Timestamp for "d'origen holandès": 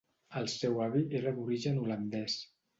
1.37-2.43